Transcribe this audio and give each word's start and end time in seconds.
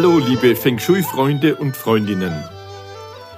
Hallo, 0.00 0.18
liebe 0.18 0.54
Feng 0.54 0.78
Shui-Freunde 0.78 1.56
und 1.56 1.76
Freundinnen. 1.76 2.44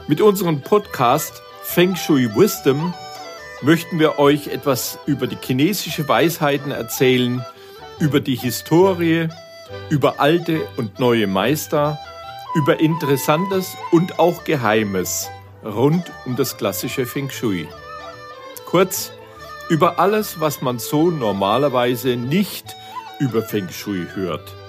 Mit 0.08 0.20
unserem 0.20 0.60
Podcast 0.60 1.40
Feng 1.62 1.96
Shui 1.96 2.28
Wisdom 2.36 2.92
möchten 3.62 3.98
wir 3.98 4.18
euch 4.18 4.48
etwas 4.48 4.98
über 5.06 5.26
die 5.26 5.38
chinesische 5.42 6.06
Weisheiten 6.06 6.70
erzählen, 6.70 7.42
über 7.98 8.20
die 8.20 8.34
Historie, 8.34 9.28
über 9.88 10.20
alte 10.20 10.60
und 10.76 10.98
neue 10.98 11.26
Meister, 11.26 11.98
über 12.54 12.78
Interessantes 12.78 13.74
und 13.90 14.18
auch 14.18 14.44
Geheimes 14.44 15.30
rund 15.64 16.12
um 16.26 16.36
das 16.36 16.58
klassische 16.58 17.06
Feng 17.06 17.30
Shui. 17.30 17.66
Kurz, 18.66 19.12
über 19.70 19.98
alles, 19.98 20.40
was 20.40 20.60
man 20.60 20.78
so 20.78 21.10
normalerweise 21.10 22.16
nicht 22.16 22.76
über 23.18 23.40
Feng 23.40 23.70
Shui 23.70 24.04
hört. 24.14 24.59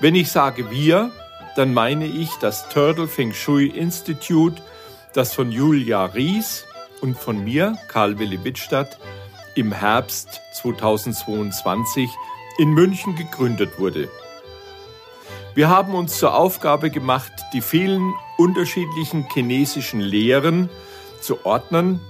Wenn 0.00 0.14
ich 0.14 0.30
sage 0.30 0.70
wir, 0.70 1.10
dann 1.56 1.72
meine 1.72 2.06
ich 2.06 2.30
das 2.40 2.68
Turtle 2.68 3.06
Feng 3.06 3.32
Shui 3.32 3.66
Institute, 3.66 4.60
das 5.12 5.32
von 5.32 5.52
Julia 5.52 6.04
Ries 6.06 6.64
und 7.00 7.16
von 7.16 7.42
mir, 7.44 7.78
Karl 7.88 8.18
Willi 8.18 8.42
Wittstadt, 8.42 8.98
im 9.54 9.72
Herbst 9.72 10.40
2022 10.54 12.10
in 12.58 12.70
München 12.70 13.14
gegründet 13.14 13.78
wurde. 13.78 14.08
Wir 15.54 15.68
haben 15.68 15.94
uns 15.94 16.18
zur 16.18 16.34
Aufgabe 16.34 16.90
gemacht, 16.90 17.32
die 17.52 17.60
vielen 17.60 18.12
unterschiedlichen 18.36 19.28
chinesischen 19.32 20.00
Lehren 20.00 20.68
zu 21.20 21.46
ordnen 21.46 22.00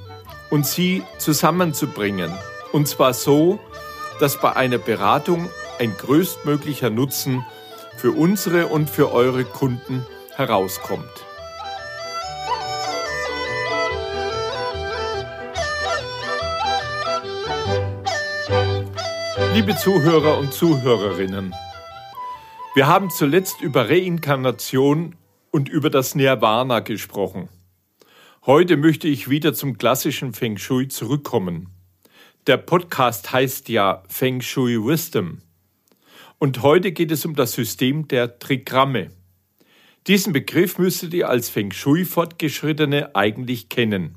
und 0.50 0.66
sie 0.66 1.02
zusammenzubringen. 1.18 2.32
Und 2.72 2.88
zwar 2.88 3.12
so, 3.12 3.58
dass 4.20 4.40
bei 4.40 4.56
einer 4.56 4.78
Beratung 4.78 5.50
ein 5.78 5.94
größtmöglicher 5.96 6.88
Nutzen 6.88 7.44
für 8.04 8.12
unsere 8.12 8.66
und 8.66 8.90
für 8.90 9.12
eure 9.12 9.46
Kunden 9.46 10.04
herauskommt. 10.34 11.08
Liebe 19.54 19.74
Zuhörer 19.78 20.36
und 20.36 20.52
Zuhörerinnen, 20.52 21.54
wir 22.74 22.86
haben 22.88 23.08
zuletzt 23.08 23.62
über 23.62 23.88
Reinkarnation 23.88 25.16
und 25.50 25.70
über 25.70 25.88
das 25.88 26.14
Nirvana 26.14 26.80
gesprochen. 26.80 27.48
Heute 28.44 28.76
möchte 28.76 29.08
ich 29.08 29.30
wieder 29.30 29.54
zum 29.54 29.78
klassischen 29.78 30.34
Feng 30.34 30.58
Shui 30.58 30.88
zurückkommen. 30.88 31.70
Der 32.46 32.58
Podcast 32.58 33.32
heißt 33.32 33.70
ja 33.70 34.02
Feng 34.10 34.42
Shui 34.42 34.76
Wisdom. 34.76 35.40
Und 36.38 36.62
heute 36.62 36.92
geht 36.92 37.10
es 37.10 37.24
um 37.24 37.34
das 37.34 37.52
System 37.52 38.08
der 38.08 38.38
Trigramme. 38.38 39.10
Diesen 40.06 40.32
Begriff 40.32 40.78
müsstet 40.78 41.14
ihr 41.14 41.28
als 41.28 41.48
Feng 41.48 41.72
Shui 41.72 42.04
Fortgeschrittene 42.04 43.14
eigentlich 43.14 43.68
kennen. 43.68 44.16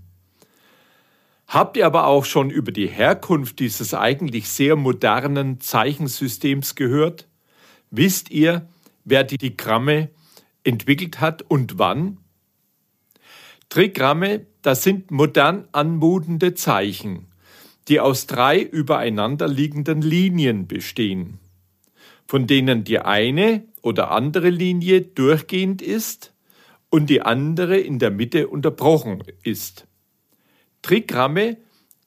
Habt 1.47 1.77
ihr 1.77 1.85
aber 1.85 2.07
auch 2.07 2.25
schon 2.25 2.49
über 2.49 2.73
die 2.73 2.88
Herkunft 2.88 3.59
dieses 3.59 3.93
eigentlich 3.93 4.49
sehr 4.49 4.75
modernen 4.75 5.61
Zeichensystems 5.61 6.75
gehört? 6.75 7.27
Wisst 7.89 8.31
ihr, 8.31 8.67
wer 9.05 9.23
die 9.23 9.38
Digramme 9.38 10.09
entwickelt 10.65 11.21
hat 11.21 11.43
und 11.43 11.79
wann? 11.79 12.17
Trigramme, 13.69 14.45
das 14.61 14.83
sind 14.83 15.11
modern 15.11 15.69
anmutende 15.72 16.53
Zeichen, 16.53 17.27
die 17.88 18.01
aus 18.01 18.27
drei 18.27 18.59
übereinander 18.61 19.47
liegenden 19.47 20.01
Linien 20.01 20.67
bestehen 20.67 21.39
von 22.27 22.47
denen 22.47 22.83
die 22.83 22.99
eine 22.99 23.63
oder 23.81 24.11
andere 24.11 24.49
Linie 24.49 25.01
durchgehend 25.01 25.81
ist 25.81 26.33
und 26.89 27.09
die 27.09 27.21
andere 27.21 27.77
in 27.77 27.99
der 27.99 28.11
Mitte 28.11 28.47
unterbrochen 28.47 29.23
ist. 29.43 29.88
Trigramme 30.81 31.57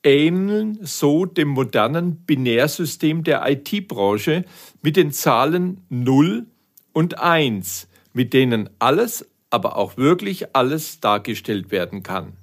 ähneln 0.03 0.79
so 0.83 1.27
dem 1.27 1.49
modernen 1.49 2.17
Binärsystem 2.25 3.25
der 3.25 3.49
IT-Branche 3.51 4.45
mit 4.83 4.97
den 4.97 5.13
Zahlen 5.13 5.83
0 5.91 6.47
und 6.93 7.19
1, 7.19 7.89
mit 8.13 8.33
denen 8.33 8.71
alles, 8.79 9.29
aber 9.51 9.77
auch 9.77 9.97
wirklich 9.97 10.55
alles 10.55 11.01
dargestellt 11.01 11.71
werden 11.71 12.03
kann. 12.03 12.37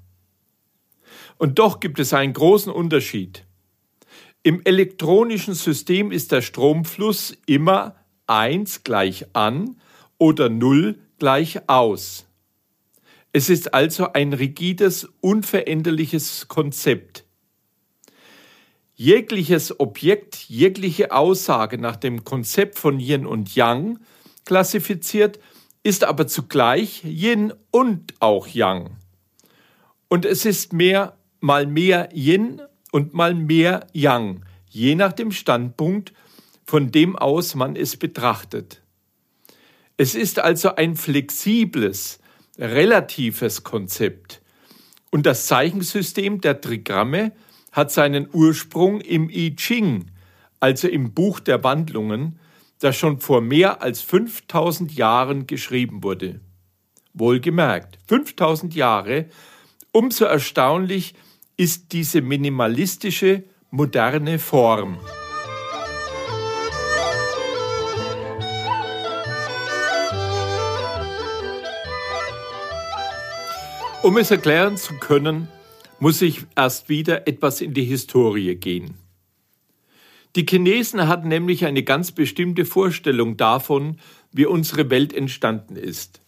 Und 1.37 1.59
doch 1.59 1.79
gibt 1.79 1.99
es 1.99 2.13
einen 2.13 2.33
großen 2.33 2.71
Unterschied. 2.71 3.46
Im 4.43 4.61
elektronischen 4.63 5.53
System 5.53 6.11
ist 6.11 6.31
der 6.31 6.41
Stromfluss 6.41 7.35
immer 7.45 7.95
1 8.27 8.83
gleich 8.83 9.25
an 9.33 9.79
oder 10.17 10.49
0 10.49 10.97
gleich 11.19 11.67
aus. 11.67 12.25
Es 13.33 13.49
ist 13.49 13.73
also 13.73 14.13
ein 14.13 14.33
rigides, 14.33 15.07
unveränderliches 15.21 16.47
Konzept. 16.47 17.25
Jegliches 18.95 19.79
Objekt, 19.79 20.45
jegliche 20.47 21.11
Aussage 21.11 21.77
nach 21.77 21.97
dem 21.97 22.23
Konzept 22.23 22.79
von 22.79 22.99
Yin 22.99 23.27
und 23.27 23.53
Yang 23.55 23.99
klassifiziert, 24.45 25.39
ist 25.83 26.03
aber 26.03 26.25
zugleich 26.25 27.03
Yin 27.03 27.53
und 27.69 28.15
auch 28.19 28.47
Yang. 28.47 28.97
Und 30.07 30.25
es 30.25 30.45
ist 30.45 30.73
mehr, 30.73 31.17
mal 31.39 31.67
mehr 31.67 32.09
Yin 32.13 32.61
und 32.91 33.13
mal 33.13 33.33
mehr 33.33 33.87
Yang, 33.93 34.45
je 34.69 34.95
nach 34.95 35.13
dem 35.13 35.31
Standpunkt, 35.31 36.13
von 36.65 36.91
dem 36.91 37.15
aus 37.15 37.55
man 37.55 37.75
es 37.75 37.97
betrachtet. 37.97 38.81
Es 39.95 40.13
ist 40.13 40.39
also 40.39 40.75
ein 40.75 40.95
flexibles, 40.95 42.19
relatives 42.59 43.63
Konzept. 43.63 44.41
Und 45.09 45.25
das 45.25 45.47
Zeichensystem 45.47 46.41
der 46.41 46.61
Trigramme 46.61 47.31
hat 47.71 47.91
seinen 47.91 48.27
Ursprung 48.31 49.01
im 49.01 49.29
I 49.29 49.55
Ching, 49.55 50.11
also 50.59 50.87
im 50.87 51.13
Buch 51.13 51.39
der 51.39 51.63
Wandlungen, 51.63 52.39
das 52.79 52.95
schon 52.95 53.19
vor 53.19 53.41
mehr 53.41 53.81
als 53.81 54.01
5000 54.01 54.93
Jahren 54.93 55.47
geschrieben 55.47 56.03
wurde. 56.03 56.41
Wohlgemerkt, 57.13 57.97
5000 58.07 58.75
Jahre, 58.75 59.25
umso 59.91 60.25
erstaunlich, 60.25 61.15
ist 61.57 61.91
diese 61.91 62.21
minimalistische, 62.21 63.43
moderne 63.71 64.37
Form. 64.37 64.99
Um 74.03 74.17
es 74.17 74.29
erklären 74.29 74.77
zu 74.77 74.93
können, 74.99 75.47
muss 75.99 76.21
ich 76.21 76.45
erst 76.55 76.89
wieder 76.89 77.27
etwas 77.27 77.59
in 77.59 77.73
die 77.73 77.83
Historie 77.83 78.55
gehen. 78.55 78.93
Die 80.35 80.45
Chinesen 80.47 81.07
hatten 81.07 81.27
nämlich 81.27 81.65
eine 81.65 81.81
ganz 81.81 82.11
bestimmte 82.11 82.65
Vorstellung 82.65 83.35
davon, 83.35 83.99
wie 84.31 84.45
unsere 84.45 84.91
Welt 84.91 85.11
entstanden 85.11 85.75
ist. 85.75 86.21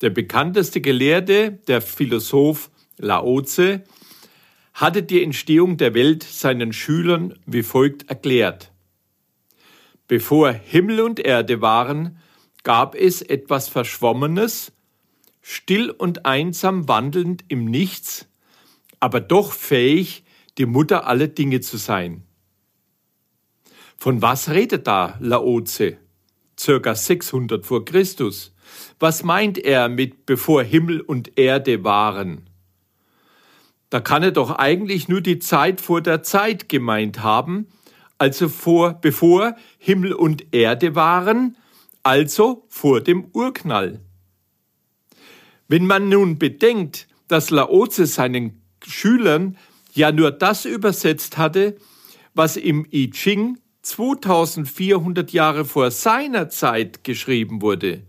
Der 0.00 0.10
bekannteste 0.10 0.80
Gelehrte, 0.80 1.52
der 1.68 1.80
Philosoph 1.80 2.70
Lao 2.98 3.40
Tse, 3.42 3.84
hatte 4.72 5.02
die 5.02 5.22
Entstehung 5.22 5.76
der 5.76 5.94
Welt 5.94 6.22
seinen 6.22 6.72
Schülern 6.72 7.38
wie 7.46 7.62
folgt 7.62 8.08
erklärt. 8.08 8.72
Bevor 10.08 10.50
Himmel 10.52 11.00
und 11.00 11.20
Erde 11.20 11.60
waren, 11.60 12.18
gab 12.62 12.94
es 12.94 13.22
etwas 13.22 13.68
Verschwommenes, 13.68 14.72
still 15.40 15.90
und 15.90 16.26
einsam 16.26 16.88
wandelnd 16.88 17.44
im 17.48 17.64
Nichts, 17.64 18.28
aber 18.98 19.20
doch 19.20 19.52
fähig, 19.52 20.24
die 20.58 20.66
Mutter 20.66 21.06
aller 21.06 21.28
Dinge 21.28 21.60
zu 21.60 21.76
sein. 21.76 22.24
Von 23.96 24.20
was 24.22 24.50
redet 24.50 24.86
da 24.86 25.16
Laoze? 25.20 25.98
Circa 26.58 26.94
600 26.94 27.64
vor 27.64 27.84
Christus. 27.84 28.54
Was 28.98 29.22
meint 29.22 29.58
er 29.58 29.88
mit 29.88 30.26
bevor 30.26 30.62
Himmel 30.62 31.00
und 31.00 31.38
Erde 31.38 31.84
waren? 31.84 32.49
Da 33.90 34.00
kann 34.00 34.22
er 34.22 34.30
doch 34.30 34.52
eigentlich 34.52 35.08
nur 35.08 35.20
die 35.20 35.40
Zeit 35.40 35.80
vor 35.80 36.00
der 36.00 36.22
Zeit 36.22 36.68
gemeint 36.68 37.22
haben, 37.22 37.66
also 38.18 38.48
vor, 38.48 38.94
bevor 38.94 39.56
Himmel 39.78 40.12
und 40.12 40.54
Erde 40.54 40.94
waren, 40.94 41.56
also 42.04 42.64
vor 42.68 43.00
dem 43.00 43.26
Urknall. 43.32 44.00
Wenn 45.66 45.86
man 45.86 46.08
nun 46.08 46.38
bedenkt, 46.38 47.08
dass 47.28 47.50
Laoze 47.50 48.06
seinen 48.06 48.62
Schülern 48.86 49.56
ja 49.92 50.12
nur 50.12 50.30
das 50.30 50.64
übersetzt 50.64 51.36
hatte, 51.36 51.76
was 52.32 52.56
im 52.56 52.86
I 52.92 53.10
Ching 53.10 53.58
2400 53.82 55.32
Jahre 55.32 55.64
vor 55.64 55.90
seiner 55.90 56.48
Zeit 56.48 57.02
geschrieben 57.02 57.60
wurde, 57.60 58.02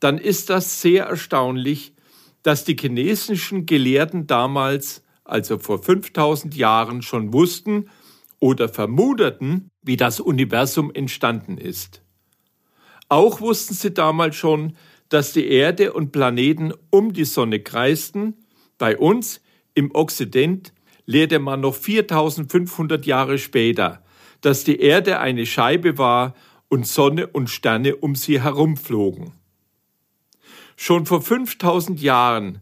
dann 0.00 0.18
ist 0.18 0.50
das 0.50 0.80
sehr 0.80 1.06
erstaunlich, 1.06 1.92
dass 2.42 2.64
die 2.64 2.76
chinesischen 2.78 3.66
Gelehrten 3.66 4.26
damals 4.26 5.02
also 5.28 5.58
vor 5.58 5.82
5000 5.82 6.54
Jahren 6.56 7.02
schon 7.02 7.32
wussten 7.32 7.90
oder 8.40 8.68
vermuteten, 8.68 9.70
wie 9.82 9.96
das 9.96 10.20
Universum 10.20 10.92
entstanden 10.92 11.58
ist. 11.58 12.02
Auch 13.08 13.40
wussten 13.40 13.74
sie 13.74 13.92
damals 13.92 14.36
schon, 14.36 14.76
dass 15.08 15.32
die 15.32 15.48
Erde 15.48 15.92
und 15.92 16.12
Planeten 16.12 16.72
um 16.90 17.12
die 17.12 17.24
Sonne 17.24 17.60
kreisten. 17.60 18.34
Bei 18.76 18.96
uns 18.96 19.40
im 19.74 19.94
Okzident 19.94 20.72
lehrte 21.06 21.38
man 21.38 21.60
noch 21.60 21.74
4500 21.74 23.06
Jahre 23.06 23.38
später, 23.38 24.04
dass 24.40 24.64
die 24.64 24.80
Erde 24.80 25.20
eine 25.20 25.46
Scheibe 25.46 25.96
war 25.96 26.34
und 26.68 26.86
Sonne 26.86 27.26
und 27.28 27.48
Sterne 27.48 27.96
um 27.96 28.14
sie 28.14 28.42
herumflogen. 28.42 29.32
Schon 30.76 31.06
vor 31.06 31.22
5000 31.22 32.00
Jahren 32.00 32.60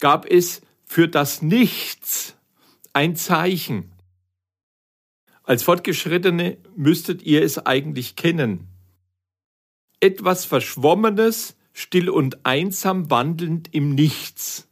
gab 0.00 0.26
es 0.26 0.60
für 0.94 1.08
das 1.08 1.42
Nichts 1.42 2.36
ein 2.92 3.16
Zeichen. 3.16 3.90
Als 5.42 5.64
Fortgeschrittene 5.64 6.56
müsstet 6.76 7.24
ihr 7.24 7.42
es 7.42 7.58
eigentlich 7.58 8.14
kennen. 8.14 8.68
Etwas 9.98 10.44
Verschwommenes, 10.44 11.56
still 11.72 12.08
und 12.08 12.46
einsam 12.46 13.10
wandelnd 13.10 13.74
im 13.74 13.96
Nichts. 13.96 14.68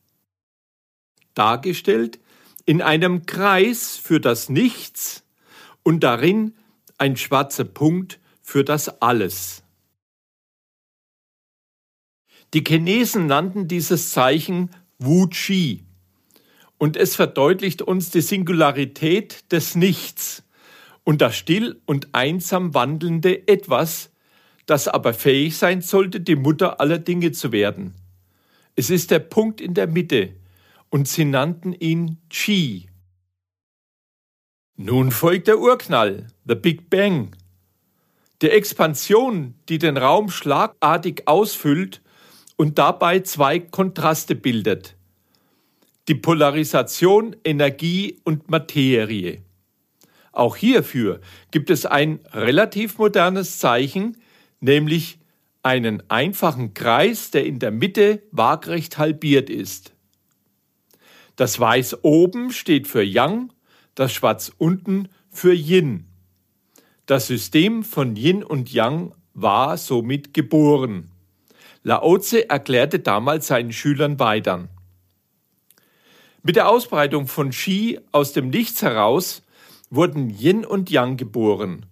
Dargestellt 1.35 2.21
in 2.67 2.83
einem 2.83 3.27
Kreis 3.27 3.97
für 3.97 4.21
das 4.21 4.49
Nichts 4.49 5.25
und 5.83 6.05
darin 6.05 6.55
ein 6.99 7.17
schwarzer 7.17 7.65
Punkt 7.65 8.21
für 8.41 8.63
das 8.63 9.03
Alles. 9.03 9.65
Die 12.55 12.63
Chinesen 12.63 13.27
nannten 13.27 13.67
dieses 13.67 14.13
Zeichen 14.13 14.71
Wu 15.01 15.27
Chi 15.27 15.85
und 16.83 16.97
es 16.97 17.15
verdeutlicht 17.15 17.81
uns 17.81 18.11
die 18.11 18.23
Singularität 18.23 19.53
des 19.53 19.77
Nichts 19.77 20.43
und 21.05 21.23
das 21.23 21.37
still 21.37 21.81
und 21.87 22.09
einsam 22.13 22.75
wandelnde 22.75 23.47
Etwas, 23.47 24.11
das 24.67 24.89
aber 24.89 25.15
fähig 25.15 25.57
sein 25.57 25.81
sollte, 25.81 26.21
die 26.21 26.35
Mutter 26.35 26.81
aller 26.81 26.99
Dinge 26.99 27.31
zu 27.31 27.53
werden. 27.53 27.95
Es 28.75 28.91
ist 28.91 29.13
der 29.13 29.21
Punkt 29.21 29.61
in 29.61 29.75
der 29.75 29.87
Mitte, 29.87 30.35
und 30.91 31.07
sie 31.07 31.25
nannten 31.25 31.73
ihn 31.73 32.19
Chi. 32.31 32.89
Nun 34.77 35.13
folgt 35.13 35.47
der 35.47 35.61
Urknall, 35.61 36.33
the 36.47 36.57
Big 36.57 36.91
Bang. 36.91 37.37
Die 38.43 38.51
Expansion, 38.51 39.55
die 39.69 39.79
den 39.79 39.97
Raum 39.97 40.31
schlagartig 40.31 41.29
ausfüllt 41.29 42.03
und 42.57 42.77
dabei 42.79 43.21
zwei 43.21 43.61
Kontraste 43.61 44.35
bildet. 44.35 44.97
Die 46.09 46.17
Polarisation 46.17 47.37
Energie 47.45 48.21
und 48.25 48.51
Materie. 48.51 49.43
Auch 50.33 50.57
hierfür 50.57 51.21
gibt 51.53 51.71
es 51.71 51.87
ein 51.87 52.19
relativ 52.33 52.99
modernes 52.99 53.61
Zeichen, 53.61 54.17
nämlich 54.59 55.19
einen 55.63 56.03
einfachen 56.11 56.75
Kreis, 56.75 57.31
der 57.31 57.47
in 57.47 57.61
der 57.61 57.71
Mitte 57.71 58.23
waagrecht 58.33 58.99
halbiert 58.99 59.49
ist. 59.49 59.93
Das 61.37 61.61
Weiß 61.61 62.03
oben 62.03 62.51
steht 62.51 62.89
für 62.89 63.05
Yang, 63.05 63.53
das 63.95 64.13
Schwarz 64.13 64.51
unten 64.59 65.09
für 65.31 65.55
Yin. 65.55 66.07
Das 67.07 67.29
System 67.29 67.85
von 67.85 68.17
Yin 68.17 68.43
und 68.43 68.73
Yang 68.73 69.15
war 69.35 69.77
somit 69.77 70.35
geboren. 70.35 71.13
Laoze 71.85 72.51
erklärte 72.51 72.99
damals 72.99 73.47
seinen 73.47 73.73
Schülern 73.73 74.19
weiter. 74.19 74.69
Mit 76.45 76.57
der 76.57 76.69
Ausbreitung 76.69 77.29
von 77.29 77.51
Qi 77.51 78.01
aus 78.11 78.33
dem 78.33 78.49
Nichts 78.49 78.83
heraus 78.83 79.43
wurden 79.91 80.29
Yin 80.29 80.65
und 80.65 80.91
Yang 80.91 81.17
geboren. 81.17 81.87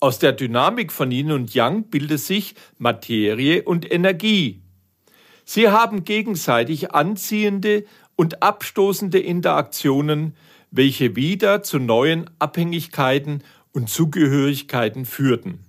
Aus 0.00 0.18
der 0.18 0.32
Dynamik 0.32 0.90
von 0.90 1.12
Yin 1.12 1.30
und 1.30 1.54
Yang 1.54 1.84
bildet 1.84 2.18
sich 2.18 2.56
Materie 2.78 3.62
und 3.62 3.90
Energie. 3.90 4.60
Sie 5.44 5.68
haben 5.68 6.04
gegenseitig 6.04 6.90
anziehende 6.90 7.84
und 8.16 8.42
abstoßende 8.42 9.20
Interaktionen, 9.20 10.34
welche 10.72 11.14
wieder 11.14 11.62
zu 11.62 11.78
neuen 11.78 12.28
Abhängigkeiten 12.40 13.44
und 13.72 13.88
Zugehörigkeiten 13.88 15.04
führten. 15.04 15.60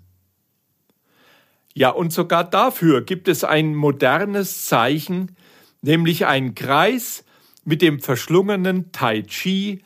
Ja, 1.75 1.89
und 1.89 2.11
sogar 2.11 2.45
dafür 2.45 3.01
gibt 3.01 3.27
es 3.27 3.43
ein 3.43 3.75
modernes 3.75 4.65
Zeichen, 4.65 5.35
nämlich 5.81 6.25
einen 6.25 6.55
Kreis 6.55 7.24
mit 7.65 7.81
dem 7.81 7.99
verschlungenen 7.99 8.91
Tai 8.91 9.23
Chi, 9.23 9.83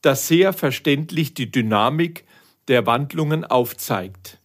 das 0.00 0.28
sehr 0.28 0.52
verständlich 0.52 1.34
die 1.34 1.50
Dynamik 1.50 2.24
der 2.68 2.86
Wandlungen 2.86 3.44
aufzeigt. 3.44 4.40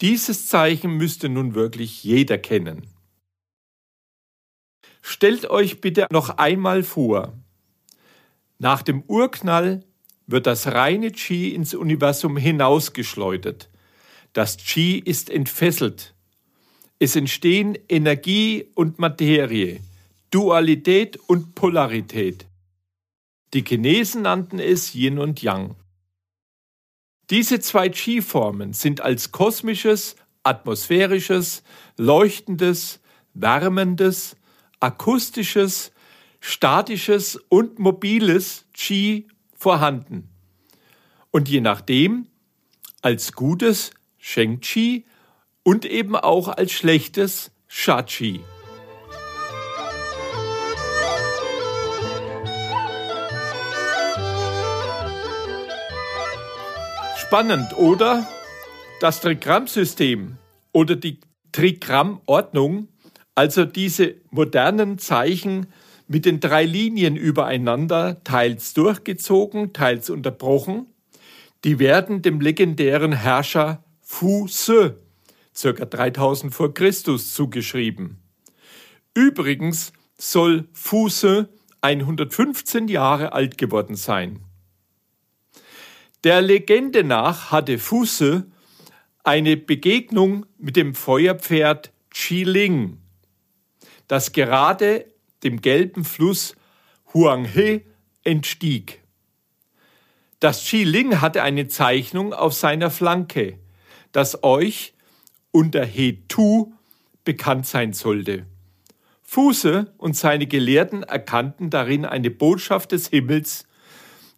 Dieses 0.00 0.48
Zeichen 0.48 0.96
müsste 0.96 1.28
nun 1.28 1.54
wirklich 1.54 2.02
jeder 2.02 2.38
kennen. 2.38 2.88
Stellt 5.02 5.50
euch 5.50 5.80
bitte 5.80 6.06
noch 6.10 6.38
einmal 6.38 6.82
vor, 6.82 7.34
nach 8.58 8.82
dem 8.82 9.02
Urknall 9.02 9.84
wird 10.28 10.46
das 10.46 10.68
reine 10.68 11.10
Qi 11.10 11.52
ins 11.52 11.74
Universum 11.74 12.36
hinausgeschleudert. 12.36 13.68
Das 14.32 14.56
Qi 14.56 14.98
ist 14.98 15.30
entfesselt. 15.30 16.14
Es 17.00 17.16
entstehen 17.16 17.76
Energie 17.88 18.70
und 18.76 19.00
Materie, 19.00 19.80
Dualität 20.32 21.18
und 21.28 21.54
Polarität. 21.54 22.46
Die 23.52 23.62
Chinesen 23.62 24.22
nannten 24.22 24.58
es 24.58 24.94
Yin 24.94 25.18
und 25.18 25.42
Yang. 25.42 25.76
Diese 27.28 27.60
zwei 27.60 27.90
Qi-Formen 27.90 28.72
sind 28.72 29.02
als 29.02 29.30
kosmisches, 29.30 30.16
atmosphärisches, 30.42 31.62
leuchtendes, 31.98 33.00
wärmendes, 33.34 34.36
akustisches, 34.80 35.92
statisches 36.40 37.36
und 37.50 37.78
mobiles 37.78 38.64
Qi 38.72 39.28
vorhanden. 39.54 40.30
Und 41.30 41.50
je 41.50 41.60
nachdem 41.60 42.26
als 43.02 43.32
gutes 43.34 43.90
Sheng 44.16 44.60
Qi 44.60 45.04
und 45.62 45.84
eben 45.84 46.16
auch 46.16 46.48
als 46.48 46.72
schlechtes 46.72 47.50
Sha 47.68 48.02
Qi. 48.02 48.40
Spannend, 57.32 57.78
oder? 57.78 58.28
Das 59.00 59.22
Trigrammsystem 59.22 60.36
oder 60.70 60.96
die 60.96 61.18
Trigrammordnung, 61.52 62.88
also 63.34 63.64
diese 63.64 64.16
modernen 64.28 64.98
Zeichen 64.98 65.68
mit 66.06 66.26
den 66.26 66.40
drei 66.40 66.66
Linien 66.66 67.16
übereinander, 67.16 68.22
teils 68.22 68.74
durchgezogen, 68.74 69.72
teils 69.72 70.10
unterbrochen, 70.10 70.88
die 71.64 71.78
werden 71.78 72.20
dem 72.20 72.42
legendären 72.42 73.12
Herrscher 73.12 73.82
Fu 74.02 74.46
Se 74.46 74.98
ca. 75.58 75.72
3000 75.86 76.52
vor 76.54 76.74
Christus 76.74 77.32
zugeschrieben. 77.32 78.18
Übrigens 79.14 79.94
soll 80.18 80.68
Fu 80.74 81.08
Se 81.08 81.48
115 81.80 82.88
Jahre 82.88 83.32
alt 83.32 83.56
geworden 83.56 83.96
sein. 83.96 84.51
Der 86.24 86.40
Legende 86.40 87.02
nach 87.02 87.50
hatte 87.50 87.78
Fusse 87.78 88.46
eine 89.24 89.56
Begegnung 89.56 90.46
mit 90.56 90.76
dem 90.76 90.94
Feuerpferd 90.94 91.92
Chiling, 92.12 92.98
das 94.06 94.30
gerade 94.30 95.06
dem 95.42 95.60
gelben 95.60 96.04
Fluss 96.04 96.54
Huanghe 97.12 97.82
entstieg. 98.22 99.02
Das 100.38 100.62
Chiling 100.62 101.20
hatte 101.20 101.42
eine 101.42 101.66
Zeichnung 101.66 102.32
auf 102.32 102.52
seiner 102.52 102.92
Flanke, 102.92 103.58
das 104.12 104.44
euch 104.44 104.94
unter 105.50 105.84
He-Tu 105.84 106.72
bekannt 107.24 107.66
sein 107.66 107.94
sollte. 107.94 108.46
Fuse 109.22 109.92
und 109.98 110.16
seine 110.16 110.46
Gelehrten 110.46 111.02
erkannten 111.02 111.68
darin 111.68 112.04
eine 112.04 112.30
Botschaft 112.30 112.92
des 112.92 113.08
Himmels, 113.08 113.66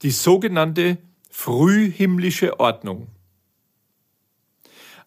die 0.00 0.10
sogenannte 0.10 0.98
frühhimmlische 1.36 2.60
Ordnung. 2.60 3.08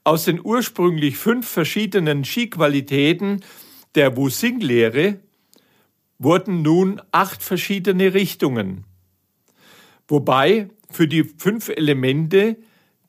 Aus 0.03 0.25
den 0.25 0.39
ursprünglich 0.43 1.17
fünf 1.17 1.47
verschiedenen 1.47 2.25
Ski-Qualitäten 2.25 3.43
der 3.95 4.15
Wu-Sing-Lehre 4.17 5.19
wurden 6.19 6.61
nun 6.61 7.01
acht 7.11 7.41
verschiedene 7.41 8.13
Richtungen, 8.13 8.83
wobei 10.07 10.69
für 10.91 11.07
die 11.07 11.23
fünf 11.23 11.69
Elemente 11.69 12.57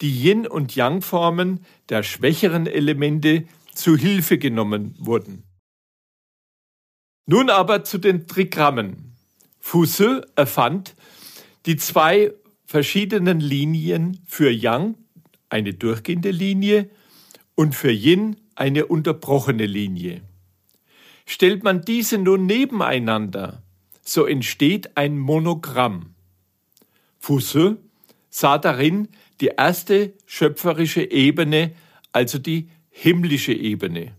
die 0.01 0.25
Yin- 0.25 0.47
und 0.47 0.75
Yang-Formen 0.77 1.67
der 1.89 2.05
schwächeren 2.05 2.67
Elemente 2.67 3.47
zu 3.75 3.97
Hilfe 3.97 4.39
genommen 4.39 4.95
wurden. 4.97 5.43
Nun 7.27 7.51
aber 7.51 7.85
zu 7.85 7.99
den 7.99 8.27
Trigrammen. 8.27 9.17
Fuse 9.59 10.25
erfand 10.37 10.95
die 11.67 11.77
zwei 11.77 12.33
verschiedenen 12.69 13.41
Linien 13.41 14.21
für 14.27 14.51
Yang, 14.51 14.95
eine 15.49 15.73
durchgehende 15.73 16.31
Linie, 16.31 16.91
und 17.55 17.75
für 17.75 17.91
Yin 17.91 18.37
eine 18.55 18.87
unterbrochene 18.87 19.65
Linie. 19.65 20.21
Stellt 21.25 21.65
man 21.65 21.81
diese 21.81 22.19
nun 22.19 22.45
nebeneinander, 22.45 23.63
so 24.03 24.27
entsteht 24.27 24.99
ein 24.99 25.19
Monogramm. 25.19 26.15
Fousse 27.19 27.79
sah 28.29 28.59
darin 28.59 29.09
die 29.41 29.53
erste 29.57 30.13
schöpferische 30.27 31.11
Ebene, 31.11 31.73
also 32.13 32.39
die 32.39 32.69
himmlische 32.91 33.55
Ebene. 33.55 34.15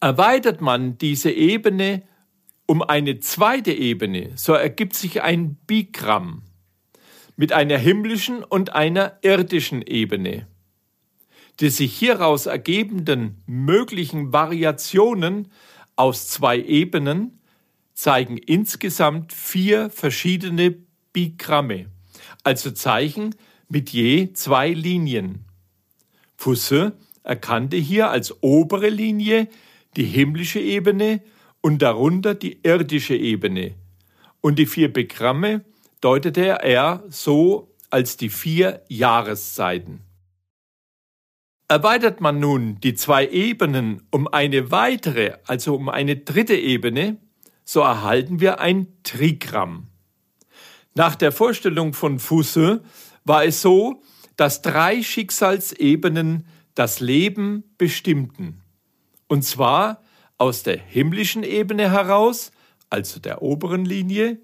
Erweitert 0.00 0.62
man 0.62 0.96
diese 0.96 1.30
Ebene 1.30 2.02
um 2.66 2.82
eine 2.82 3.20
zweite 3.20 3.72
Ebene, 3.72 4.32
so 4.36 4.54
ergibt 4.54 4.94
sich 4.94 5.22
ein 5.22 5.56
Bigramm 5.66 6.42
mit 7.36 7.52
einer 7.52 7.78
himmlischen 7.78 8.42
und 8.44 8.74
einer 8.74 9.18
irdischen 9.22 9.82
Ebene. 9.82 10.46
Die 11.60 11.68
sich 11.68 11.96
hieraus 11.96 12.46
ergebenden 12.46 13.42
möglichen 13.46 14.32
Variationen 14.32 15.48
aus 15.96 16.28
zwei 16.28 16.58
Ebenen 16.58 17.38
zeigen 17.92 18.38
insgesamt 18.38 19.32
vier 19.32 19.90
verschiedene 19.90 20.76
Bigramme, 21.12 21.86
also 22.42 22.70
Zeichen 22.72 23.34
mit 23.68 23.90
je 23.90 24.32
zwei 24.32 24.70
Linien. 24.70 25.44
Fusse 26.36 26.96
erkannte 27.22 27.76
hier 27.76 28.10
als 28.10 28.42
obere 28.42 28.88
Linie 28.88 29.48
die 29.96 30.04
himmlische 30.04 30.60
Ebene 30.60 31.22
und 31.64 31.80
darunter 31.80 32.34
die 32.34 32.58
irdische 32.62 33.16
Ebene. 33.16 33.74
Und 34.42 34.58
die 34.58 34.66
vier 34.66 34.92
Bigramme 34.92 35.64
deutete 36.02 36.58
er 36.62 37.02
so 37.08 37.74
als 37.88 38.18
die 38.18 38.28
vier 38.28 38.82
Jahreszeiten. 38.90 40.00
Erweitert 41.66 42.20
man 42.20 42.38
nun 42.38 42.78
die 42.80 42.92
zwei 42.92 43.26
Ebenen 43.26 44.02
um 44.10 44.28
eine 44.28 44.70
weitere, 44.70 45.38
also 45.46 45.74
um 45.74 45.88
eine 45.88 46.16
dritte 46.16 46.54
Ebene, 46.54 47.16
so 47.64 47.80
erhalten 47.80 48.40
wir 48.40 48.60
ein 48.60 48.88
Trigramm. 49.02 49.86
Nach 50.94 51.14
der 51.14 51.32
Vorstellung 51.32 51.94
von 51.94 52.18
Fusse 52.18 52.82
war 53.24 53.42
es 53.42 53.62
so, 53.62 54.02
dass 54.36 54.60
drei 54.60 55.02
Schicksalsebenen 55.02 56.46
das 56.74 57.00
Leben 57.00 57.64
bestimmten. 57.78 58.60
Und 59.28 59.44
zwar 59.44 60.03
aus 60.38 60.62
der 60.62 60.78
himmlischen 60.78 61.42
Ebene 61.42 61.90
heraus, 61.90 62.50
also 62.90 63.20
der 63.20 63.42
oberen 63.42 63.84
Linie, 63.84 64.38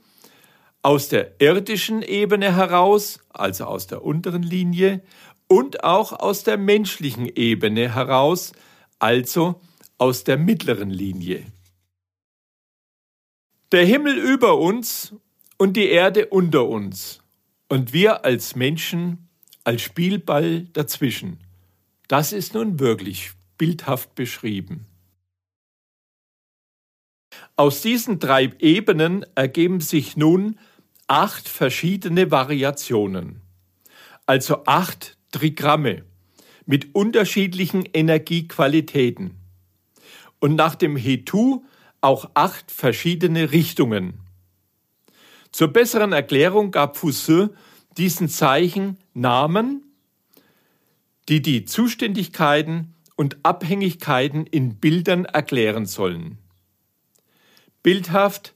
aus 0.82 1.08
der 1.08 1.40
irdischen 1.40 2.02
Ebene 2.02 2.56
heraus, 2.56 3.20
also 3.30 3.64
aus 3.64 3.86
der 3.86 4.04
unteren 4.04 4.42
Linie, 4.42 5.02
und 5.46 5.82
auch 5.84 6.12
aus 6.12 6.44
der 6.44 6.56
menschlichen 6.56 7.26
Ebene 7.26 7.94
heraus, 7.94 8.52
also 8.98 9.60
aus 9.98 10.24
der 10.24 10.38
mittleren 10.38 10.90
Linie. 10.90 11.44
Der 13.72 13.84
Himmel 13.84 14.16
über 14.16 14.58
uns 14.58 15.14
und 15.58 15.76
die 15.76 15.88
Erde 15.88 16.26
unter 16.26 16.66
uns 16.66 17.20
und 17.68 17.92
wir 17.92 18.24
als 18.24 18.56
Menschen 18.56 19.28
als 19.64 19.82
Spielball 19.82 20.62
dazwischen. 20.72 21.38
Das 22.08 22.32
ist 22.32 22.54
nun 22.54 22.80
wirklich 22.80 23.32
bildhaft 23.58 24.14
beschrieben. 24.14 24.86
Aus 27.60 27.82
diesen 27.82 28.18
drei 28.18 28.54
Ebenen 28.58 29.26
ergeben 29.34 29.82
sich 29.82 30.16
nun 30.16 30.58
acht 31.08 31.46
verschiedene 31.46 32.30
Variationen, 32.30 33.42
also 34.24 34.64
acht 34.64 35.18
Trigramme 35.30 36.06
mit 36.64 36.94
unterschiedlichen 36.94 37.84
Energiequalitäten 37.84 39.32
und 40.38 40.54
nach 40.54 40.74
dem 40.74 40.96
Hetu 40.96 41.62
auch 42.00 42.30
acht 42.32 42.70
verschiedene 42.70 43.52
Richtungen. 43.52 44.20
Zur 45.52 45.68
besseren 45.68 46.14
Erklärung 46.14 46.70
gab 46.70 46.96
Fousse 46.96 47.52
diesen 47.98 48.30
Zeichen 48.30 48.96
Namen, 49.12 49.84
die 51.28 51.42
die 51.42 51.66
Zuständigkeiten 51.66 52.94
und 53.16 53.36
Abhängigkeiten 53.42 54.46
in 54.46 54.76
Bildern 54.76 55.26
erklären 55.26 55.84
sollen. 55.84 56.39
Bildhaft, 57.82 58.54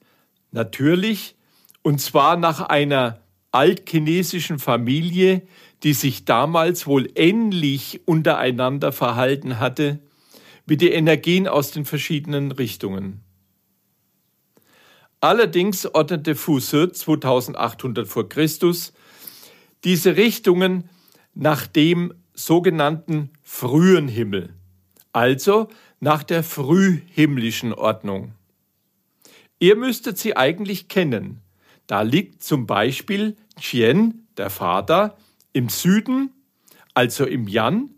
natürlich, 0.50 1.36
und 1.82 2.00
zwar 2.00 2.36
nach 2.36 2.60
einer 2.60 3.20
altchinesischen 3.52 4.58
Familie, 4.58 5.42
die 5.82 5.92
sich 5.92 6.24
damals 6.24 6.86
wohl 6.86 7.08
ähnlich 7.14 8.00
untereinander 8.06 8.90
verhalten 8.90 9.60
hatte, 9.60 10.00
wie 10.66 10.76
die 10.76 10.90
Energien 10.90 11.46
aus 11.46 11.70
den 11.70 11.84
verschiedenen 11.84 12.52
Richtungen. 12.52 13.20
Allerdings 15.20 15.86
ordnete 15.86 16.34
Fousse 16.34 16.90
2800 16.90 18.08
vor 18.08 18.28
Christus 18.28 18.92
diese 19.84 20.16
Richtungen 20.16 20.88
nach 21.34 21.66
dem 21.66 22.12
sogenannten 22.34 23.30
frühen 23.42 24.08
Himmel, 24.08 24.54
also 25.12 25.68
nach 26.00 26.22
der 26.22 26.42
frühhimmlischen 26.42 27.72
Ordnung. 27.72 28.32
Ihr 29.64 29.76
müsstet 29.76 30.18
sie 30.18 30.36
eigentlich 30.36 30.88
kennen. 30.88 31.40
Da 31.86 32.02
liegt 32.02 32.42
zum 32.42 32.66
Beispiel 32.66 33.34
Chien, 33.58 34.26
der 34.36 34.50
Vater, 34.50 35.16
im 35.54 35.70
Süden, 35.70 36.34
also 36.92 37.24
im 37.24 37.48
Yan, 37.48 37.88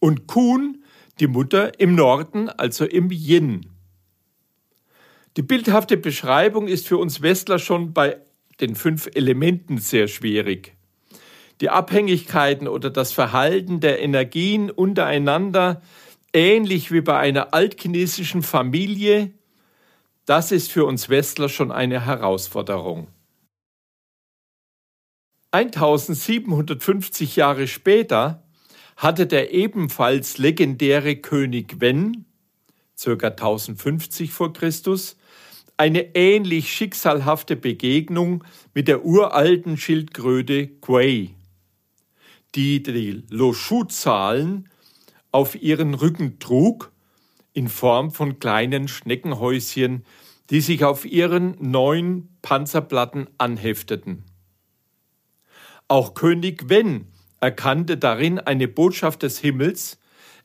und 0.00 0.26
Kun, 0.26 0.84
die 1.18 1.28
Mutter, 1.28 1.80
im 1.80 1.94
Norden, 1.94 2.50
also 2.50 2.84
im 2.84 3.10
Yin. 3.10 3.70
Die 5.38 5.42
bildhafte 5.42 5.96
Beschreibung 5.96 6.68
ist 6.68 6.86
für 6.86 6.98
uns 6.98 7.22
Westler 7.22 7.58
schon 7.58 7.94
bei 7.94 8.18
den 8.60 8.74
fünf 8.74 9.08
Elementen 9.14 9.78
sehr 9.78 10.08
schwierig. 10.08 10.74
Die 11.62 11.70
Abhängigkeiten 11.70 12.68
oder 12.68 12.90
das 12.90 13.12
Verhalten 13.12 13.80
der 13.80 14.02
Energien 14.02 14.70
untereinander, 14.70 15.80
ähnlich 16.34 16.92
wie 16.92 17.00
bei 17.00 17.16
einer 17.18 17.54
altchinesischen 17.54 18.42
Familie, 18.42 19.32
das 20.26 20.52
ist 20.52 20.70
für 20.70 20.84
uns 20.84 21.08
Westler 21.08 21.48
schon 21.48 21.72
eine 21.72 22.04
Herausforderung. 22.04 23.08
1750 25.52 27.36
Jahre 27.36 27.66
später 27.66 28.44
hatte 28.96 29.26
der 29.26 29.52
ebenfalls 29.52 30.38
legendäre 30.38 31.16
König 31.16 31.80
Wen, 31.80 32.26
ca. 33.02 33.28
1050 33.28 34.30
vor 34.30 34.52
Christus, 34.52 35.16
eine 35.76 36.14
ähnlich 36.14 36.70
schicksalhafte 36.72 37.56
Begegnung 37.56 38.44
mit 38.74 38.86
der 38.86 39.04
uralten 39.04 39.78
Schildkröte 39.78 40.68
Quay, 40.68 41.34
die 42.54 42.82
die 42.82 43.24
Loshu-Zahlen 43.30 44.68
auf 45.32 45.60
ihren 45.60 45.94
Rücken 45.94 46.38
trug, 46.38 46.92
in 47.52 47.68
Form 47.68 48.10
von 48.10 48.38
kleinen 48.38 48.88
Schneckenhäuschen, 48.88 50.04
die 50.50 50.60
sich 50.60 50.84
auf 50.84 51.04
ihren 51.04 51.56
neun 51.60 52.28
Panzerplatten 52.42 53.28
anhefteten. 53.38 54.24
Auch 55.88 56.14
König 56.14 56.68
Wen 56.68 57.06
erkannte 57.40 57.96
darin 57.96 58.38
eine 58.38 58.68
Botschaft 58.68 59.22
des 59.22 59.38
Himmels, 59.38 59.98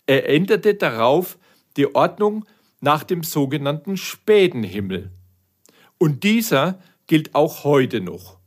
er 0.08 0.30
änderte 0.30 0.76
darauf 0.76 1.38
die 1.78 1.94
Ordnung 1.96 2.46
nach 2.80 3.04
dem 3.04 3.24
sogenannten 3.24 3.98
späten 3.98 4.64
Himmel. 4.64 5.12
Und 5.98 6.24
dieser 6.24 6.80
gilt 7.08 7.36
auch 7.36 7.64
heute 7.64 8.02
noch. 8.02 8.38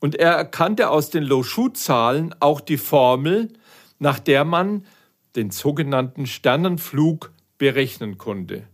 Und 0.00 0.14
er 0.14 0.32
erkannte 0.32 0.90
aus 0.90 1.10
den 1.10 1.24
Loshu-Zahlen 1.24 2.34
auch 2.40 2.60
die 2.60 2.76
Formel, 2.76 3.52
nach 3.98 4.18
der 4.18 4.44
man 4.44 4.86
den 5.34 5.50
sogenannten 5.50 6.26
Sternenflug 6.26 7.32
berechnen 7.58 8.18
konnte. 8.18 8.66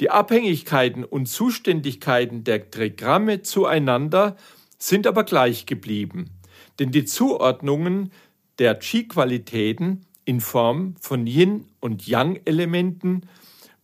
Die 0.00 0.10
Abhängigkeiten 0.10 1.04
und 1.04 1.26
Zuständigkeiten 1.26 2.42
der 2.42 2.70
Trigramme 2.70 3.42
zueinander 3.42 4.36
sind 4.78 5.06
aber 5.06 5.24
gleich 5.24 5.66
geblieben, 5.66 6.30
denn 6.78 6.90
die 6.90 7.04
Zuordnungen 7.04 8.10
der 8.58 8.78
Chi-Qualitäten 8.78 10.06
in 10.24 10.40
Form 10.40 10.96
von 11.00 11.26
Yin- 11.26 11.66
und 11.80 12.06
Yang-Elementen 12.06 13.28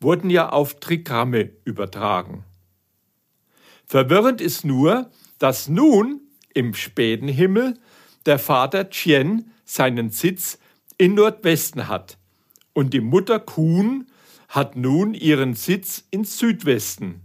wurden 0.01 0.31
ja 0.31 0.49
auf 0.49 0.81
Trigramme 0.81 1.51
übertragen. 1.65 2.45
Verwirrend 3.87 4.41
ist 4.41 4.65
nur, 4.65 5.11
dass 5.39 5.69
nun 5.69 6.21
im 6.55 6.75
späten 6.75 7.29
Himmel 7.29 7.79
der 8.27 8.39
Vater 8.39 8.91
Chien 8.91 9.53
seinen 9.65 10.11
Sitz 10.11 10.59
in 10.97 11.15
Nordwesten 11.15 11.89
hat 11.89 12.20
und 12.81 12.93
die 12.95 13.03
Mutter 13.03 13.39
Kuhn 13.39 14.07
hat 14.49 14.75
nun 14.75 15.13
ihren 15.13 15.53
Sitz 15.53 16.03
in 16.11 16.25
Südwesten. 16.25 17.21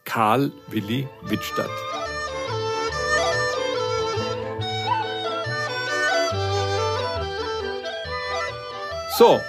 Karl 0.04 0.50
Willi 0.68 1.06
Wittstadt. 1.22 1.70
So, 9.18 9.40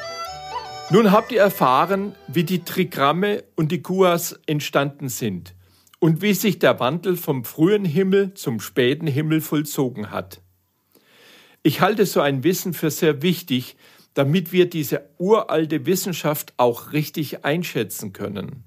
nun 0.89 1.11
habt 1.11 1.31
ihr 1.31 1.41
erfahren, 1.41 2.15
wie 2.27 2.43
die 2.43 2.63
Trigramme 2.63 3.43
und 3.55 3.71
die 3.71 3.83
Guas 3.83 4.39
entstanden 4.47 5.09
sind 5.09 5.53
und 5.99 6.23
wie 6.23 6.33
sich 6.33 6.57
der 6.57 6.79
Wandel 6.79 7.15
vom 7.15 7.45
frühen 7.45 7.85
Himmel 7.85 8.33
zum 8.33 8.61
späten 8.61 9.05
Himmel 9.05 9.41
vollzogen 9.41 10.09
hat. 10.09 10.41
Ich 11.61 11.81
halte 11.81 12.07
so 12.07 12.19
ein 12.19 12.43
Wissen 12.43 12.73
für 12.73 12.89
sehr 12.89 13.21
wichtig, 13.21 13.75
damit 14.15 14.51
wir 14.51 14.67
diese 14.67 15.07
uralte 15.19 15.85
Wissenschaft 15.85 16.55
auch 16.57 16.91
richtig 16.91 17.45
einschätzen 17.45 18.11
können. 18.11 18.63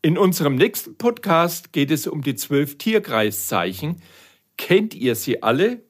In 0.00 0.16
unserem 0.16 0.54
nächsten 0.54 0.96
Podcast 0.96 1.74
geht 1.74 1.90
es 1.90 2.06
um 2.06 2.22
die 2.22 2.36
zwölf 2.36 2.78
Tierkreiszeichen. 2.78 4.00
Kennt 4.56 4.94
ihr 4.94 5.14
sie 5.14 5.42
alle? 5.42 5.82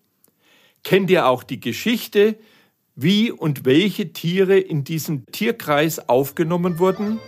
Kennt 0.83 1.11
ihr 1.11 1.29
auch 1.29 1.45
die 1.45 1.61
Geschichte, 1.61 2.37
wie 2.95 3.31
und 3.31 3.65
welche 3.65 4.13
Tiere 4.13 4.59
in 4.59 4.85
diesem 4.85 5.25
Tierkreis 5.27 6.09
aufgenommen 6.09 6.79
wurden? 6.79 7.19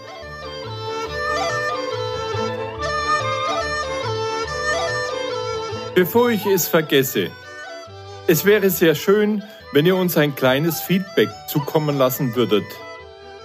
Bevor 5.95 6.31
ich 6.31 6.45
es 6.47 6.67
vergesse, 6.67 7.31
es 8.27 8.45
wäre 8.45 8.71
sehr 8.71 8.95
schön, 8.95 9.43
wenn 9.73 9.87
ihr 9.87 9.97
uns 9.97 10.17
ein 10.17 10.35
kleines 10.35 10.81
Feedback 10.81 11.29
zukommen 11.49 11.97
lassen 11.97 12.35
würdet. 12.35 12.65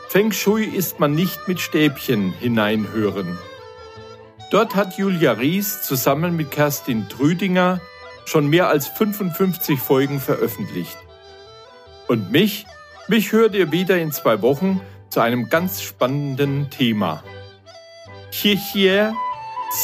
Feng 0.09 0.31
Shui 0.31 0.65
ist 0.65 0.99
man 0.99 1.13
nicht 1.13 1.47
mit 1.47 1.59
Stäbchen 1.59 2.33
hineinhören. 2.33 3.37
Dort 4.49 4.75
hat 4.75 4.97
Julia 4.97 5.33
Ries 5.33 5.83
zusammen 5.83 6.35
mit 6.35 6.51
Kerstin 6.51 7.07
Trüdinger 7.09 7.79
schon 8.25 8.47
mehr 8.47 8.69
als 8.69 8.87
55 8.87 9.79
Folgen 9.79 10.19
veröffentlicht. 10.19 10.97
Und 12.07 12.31
mich, 12.31 12.65
mich 13.07 13.31
hört 13.31 13.53
ihr 13.53 13.71
wieder 13.71 13.99
in 13.99 14.11
zwei 14.11 14.41
Wochen 14.41 14.81
zu 15.09 15.19
einem 15.19 15.47
ganz 15.47 15.81
spannenden 15.81 16.69
Thema. 16.71 17.23
Hier, 18.33 18.55
hier, 18.55 19.13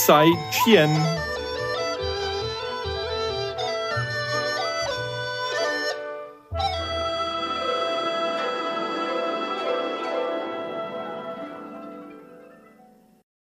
Zai 0.06 0.26
Qian. 0.64 0.90